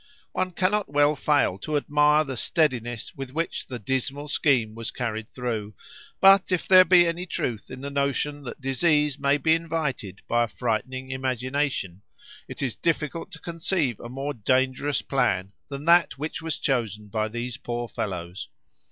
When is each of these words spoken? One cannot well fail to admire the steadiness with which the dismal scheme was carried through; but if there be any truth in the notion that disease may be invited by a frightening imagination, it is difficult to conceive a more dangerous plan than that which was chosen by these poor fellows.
One 0.31 0.49
cannot 0.49 0.91
well 0.91 1.15
fail 1.15 1.59
to 1.59 1.77
admire 1.77 2.23
the 2.23 2.35
steadiness 2.35 3.13
with 3.13 3.29
which 3.35 3.67
the 3.67 3.77
dismal 3.77 4.27
scheme 4.29 4.73
was 4.73 4.89
carried 4.89 5.29
through; 5.29 5.75
but 6.19 6.51
if 6.51 6.67
there 6.67 6.83
be 6.83 7.05
any 7.05 7.27
truth 7.27 7.69
in 7.69 7.81
the 7.81 7.91
notion 7.91 8.41
that 8.45 8.59
disease 8.59 9.19
may 9.19 9.37
be 9.37 9.53
invited 9.53 10.21
by 10.27 10.45
a 10.45 10.47
frightening 10.47 11.11
imagination, 11.11 12.01
it 12.47 12.63
is 12.63 12.75
difficult 12.75 13.29
to 13.33 13.39
conceive 13.39 13.99
a 13.99 14.09
more 14.09 14.33
dangerous 14.33 15.03
plan 15.03 15.51
than 15.69 15.85
that 15.85 16.17
which 16.17 16.41
was 16.41 16.57
chosen 16.57 17.07
by 17.07 17.27
these 17.27 17.57
poor 17.57 17.87
fellows. 17.87 18.49